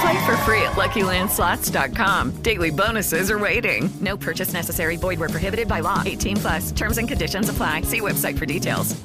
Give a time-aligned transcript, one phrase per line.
[0.00, 2.42] Play for free at LuckyLandSlots.com.
[2.42, 3.88] Daily bonuses are waiting.
[4.00, 4.96] No purchase necessary.
[4.96, 6.02] Void where prohibited by law.
[6.04, 6.72] 18 plus.
[6.72, 7.82] Terms and conditions apply.
[7.82, 8.96] See website for details.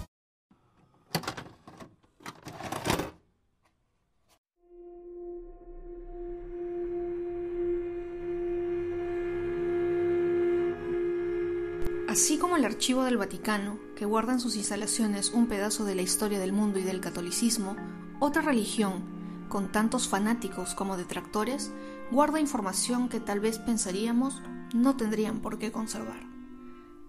[12.12, 16.02] Así como el Archivo del Vaticano, que guarda en sus instalaciones un pedazo de la
[16.02, 17.78] historia del mundo y del catolicismo,
[18.20, 19.21] otra religión,
[19.52, 21.74] con tantos fanáticos como detractores,
[22.10, 24.42] guarda información que tal vez pensaríamos
[24.74, 26.24] no tendrían por qué conservar.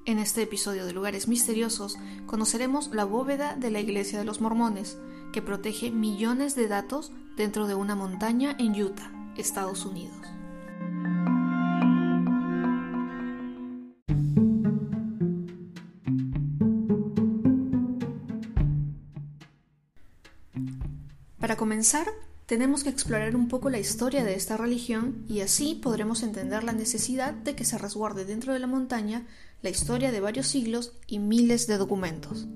[0.07, 4.99] En este episodio de Lugares Misteriosos conoceremos la bóveda de la Iglesia de los Mormones,
[5.33, 10.17] que protege millones de datos dentro de una montaña en Utah, Estados Unidos.
[21.39, 22.07] Para comenzar,
[22.53, 26.75] tenemos que explorar un poco la historia de esta religión y así podremos entender la
[26.75, 29.27] necesidad de que se resguarde dentro de la montaña
[29.63, 32.47] la historia de varios siglos y miles de documentos.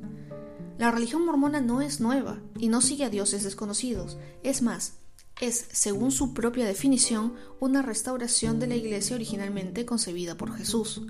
[0.76, 4.98] La religión mormona no es nueva y no sigue a dioses desconocidos, es más,
[5.40, 11.00] es, según su propia definición, una restauración de la iglesia originalmente concebida por Jesús.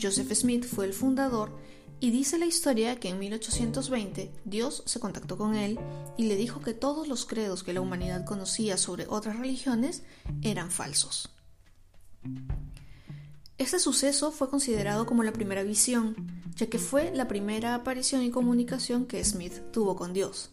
[0.00, 1.50] Joseph Smith fue el fundador
[2.02, 5.78] y dice la historia que en 1820 Dios se contactó con él
[6.16, 10.02] y le dijo que todos los credos que la humanidad conocía sobre otras religiones
[10.42, 11.30] eran falsos.
[13.56, 16.16] Este suceso fue considerado como la primera visión,
[16.56, 20.50] ya que fue la primera aparición y comunicación que Smith tuvo con Dios.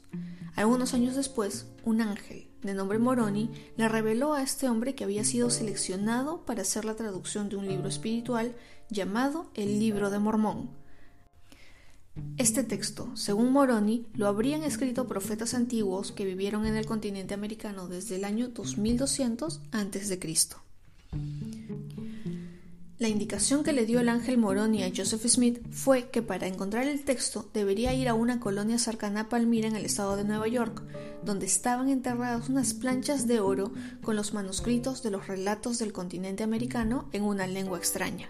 [0.55, 5.23] Algunos años después, un ángel, de nombre Moroni, le reveló a este hombre que había
[5.23, 8.55] sido seleccionado para hacer la traducción de un libro espiritual
[8.91, 10.77] llamado el Libro de Mormón,
[12.37, 17.87] este texto, según Moroni, lo habrían escrito profetas antiguos que vivieron en el continente americano
[17.87, 20.19] desde el año 2200 a.C.
[22.99, 26.85] La indicación que le dio el ángel Moroni a Joseph Smith fue que para encontrar
[26.85, 30.49] el texto debería ir a una colonia cercana a Palmira en el estado de Nueva
[30.49, 30.83] York,
[31.23, 33.71] donde estaban enterradas unas planchas de oro
[34.01, 38.29] con los manuscritos de los relatos del continente americano en una lengua extraña.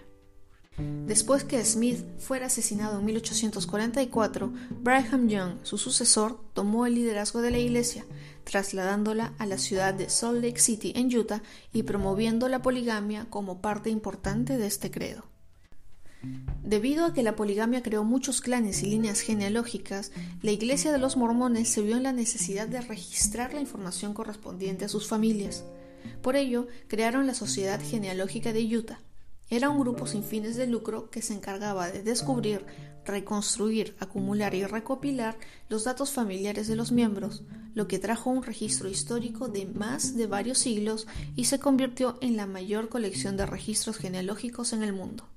[1.10, 7.50] Después que Smith fuera asesinado en 1844, Brigham Young, su sucesor, tomó el liderazgo de
[7.50, 8.06] la iglesia,
[8.44, 11.42] trasladándola a la ciudad de Salt Lake City en Utah
[11.72, 15.24] y promoviendo la poligamia como parte importante de este credo.
[16.62, 21.16] Debido a que la poligamia creó muchos clanes y líneas genealógicas, la Iglesia de los
[21.16, 25.64] Mormones se vio en la necesidad de registrar la información correspondiente a sus familias.
[26.22, 29.00] Por ello, crearon la Sociedad Genealógica de Utah,
[29.50, 32.64] era un grupo sin fines de lucro que se encargaba de descubrir,
[33.04, 35.36] reconstruir, acumular y recopilar
[35.68, 37.42] los datos familiares de los miembros,
[37.74, 42.36] lo que trajo un registro histórico de más de varios siglos y se convirtió en
[42.36, 45.28] la mayor colección de registros genealógicos en el mundo.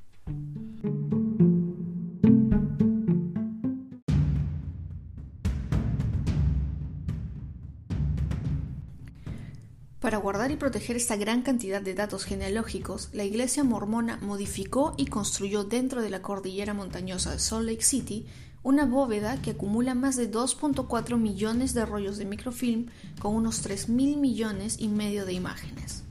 [10.14, 15.08] Para guardar y proteger esta gran cantidad de datos genealógicos, la Iglesia mormona modificó y
[15.08, 18.28] construyó dentro de la cordillera montañosa de Salt Lake City
[18.62, 23.90] una bóveda que acumula más de 2.4 millones de rollos de microfilm con unos 3
[23.90, 26.04] mil millones y medio de imágenes.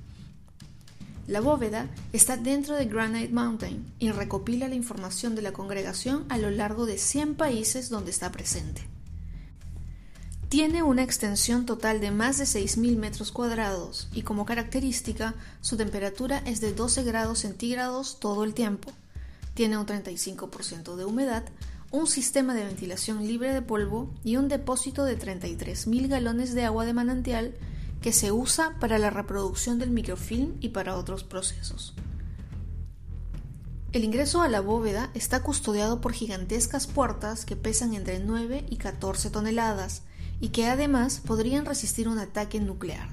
[1.29, 6.39] La bóveda está dentro de Granite Mountain y recopila la información de la congregación a
[6.39, 8.83] lo largo de 100 países donde está presente.
[10.53, 16.43] Tiene una extensión total de más de 6.000 metros cuadrados y como característica su temperatura
[16.45, 18.93] es de 12 grados centígrados todo el tiempo.
[19.55, 21.45] Tiene un 35% de humedad,
[21.91, 26.85] un sistema de ventilación libre de polvo y un depósito de 33.000 galones de agua
[26.85, 27.55] de manantial
[28.03, 31.95] que se usa para la reproducción del microfilm y para otros procesos.
[33.93, 38.77] El ingreso a la bóveda está custodiado por gigantescas puertas que pesan entre 9 y
[38.77, 40.03] 14 toneladas
[40.43, 43.09] y que además podrían resistir un ataque nuclear.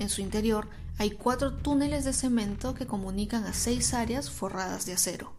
[0.00, 0.68] En su interior
[0.98, 5.32] hay cuatro túneles de cemento que comunican a seis áreas forradas de acero.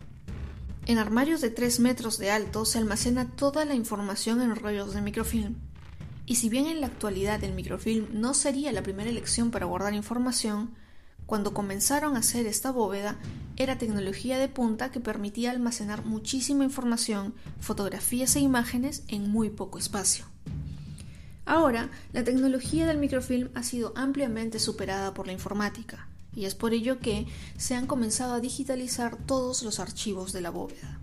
[0.85, 5.01] En armarios de 3 metros de alto se almacena toda la información en rollos de
[5.01, 5.55] microfilm.
[6.25, 9.93] Y si bien en la actualidad el microfilm no sería la primera elección para guardar
[9.93, 10.75] información,
[11.25, 13.17] cuando comenzaron a hacer esta bóveda
[13.57, 19.77] era tecnología de punta que permitía almacenar muchísima información, fotografías e imágenes en muy poco
[19.77, 20.36] espacio.
[21.47, 26.73] Ahora, la tecnología del microfilm ha sido ampliamente superada por la informática, y es por
[26.73, 30.99] ello que se han comenzado a digitalizar todos los archivos de la bóveda.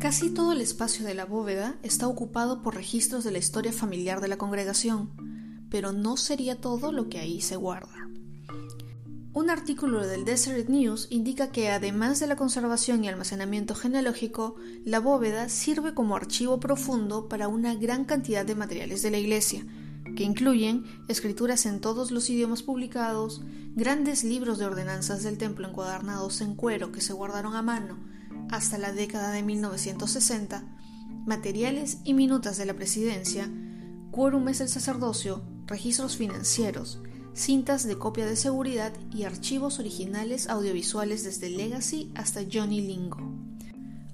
[0.00, 4.20] Casi todo el espacio de la bóveda está ocupado por registros de la historia familiar
[4.20, 5.10] de la congregación,
[5.70, 7.97] pero no sería todo lo que ahí se guarda.
[9.38, 14.98] Un artículo del Desert News indica que además de la conservación y almacenamiento genealógico, la
[14.98, 19.64] bóveda sirve como archivo profundo para una gran cantidad de materiales de la Iglesia,
[20.16, 23.40] que incluyen escrituras en todos los idiomas publicados,
[23.76, 27.96] grandes libros de ordenanzas del templo encuadernados en cuero que se guardaron a mano
[28.50, 30.64] hasta la década de 1960,
[31.26, 33.48] materiales y minutas de la presidencia,
[34.10, 36.98] quórumes del sacerdocio, registros financieros,
[37.38, 43.18] cintas de copia de seguridad y archivos originales audiovisuales desde Legacy hasta Johnny Lingo.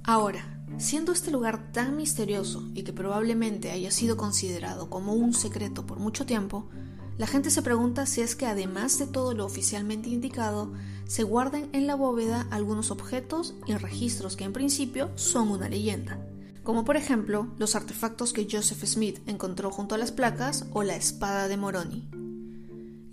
[0.05, 5.87] Ahora, siendo este lugar tan misterioso y que probablemente haya sido considerado como un secreto
[5.87, 6.69] por mucho tiempo,
[7.17, 10.73] la gente se pregunta si es que además de todo lo oficialmente indicado,
[11.07, 16.19] se guardan en la bóveda algunos objetos y registros que en principio son una leyenda,
[16.63, 20.97] como por ejemplo los artefactos que Joseph Smith encontró junto a las placas o la
[20.97, 22.24] espada de Moroni.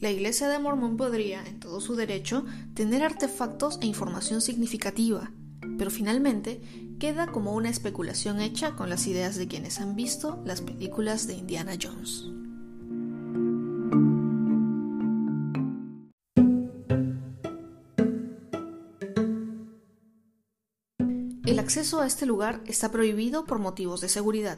[0.01, 2.43] La Iglesia de Mormón podría, en todo su derecho,
[2.73, 5.31] tener artefactos e información significativa,
[5.77, 6.59] pero finalmente
[6.99, 11.35] queda como una especulación hecha con las ideas de quienes han visto las películas de
[11.35, 12.25] Indiana Jones.
[21.45, 24.57] El acceso a este lugar está prohibido por motivos de seguridad,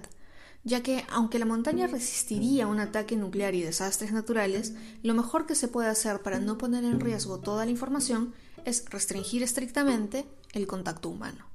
[0.64, 5.56] ya que aunque la montaña resistiría un ataque nuclear y desastres naturales, lo mejor que
[5.56, 8.34] se puede hacer para no poner en riesgo toda la información
[8.66, 11.54] es restringir estrictamente el contacto humano.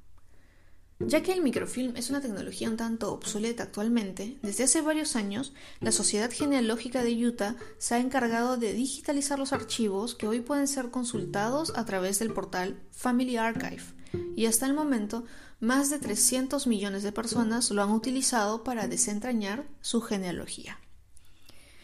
[1.00, 5.52] Ya que el microfilm es una tecnología un tanto obsoleta actualmente, desde hace varios años
[5.78, 10.66] la Sociedad Genealógica de Utah se ha encargado de digitalizar los archivos que hoy pueden
[10.66, 13.84] ser consultados a través del portal Family Archive,
[14.38, 15.24] y hasta el momento
[15.58, 20.78] más de 300 millones de personas lo han utilizado para desentrañar su genealogía.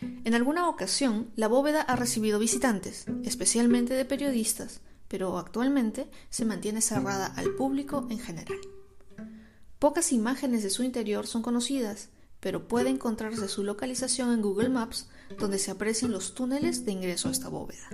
[0.00, 6.80] En alguna ocasión, la bóveda ha recibido visitantes, especialmente de periodistas, pero actualmente se mantiene
[6.80, 8.60] cerrada al público en general.
[9.80, 15.08] Pocas imágenes de su interior son conocidas, pero puede encontrarse su localización en Google Maps,
[15.40, 17.88] donde se aprecian los túneles de ingreso a esta bóveda.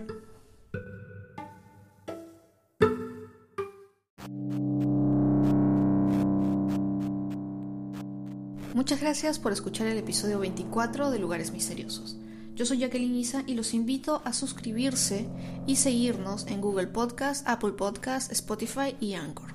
[8.81, 12.17] Muchas gracias por escuchar el episodio 24 de Lugares Misteriosos.
[12.55, 15.29] Yo soy Jacqueline Isa y los invito a suscribirse
[15.67, 19.53] y seguirnos en Google Podcast, Apple Podcast, Spotify y Anchor.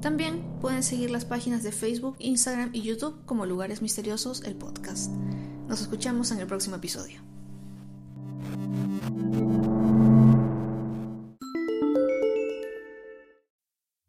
[0.00, 5.10] También pueden seguir las páginas de Facebook, Instagram y YouTube como Lugares Misteriosos, el podcast.
[5.66, 7.20] Nos escuchamos en el próximo episodio.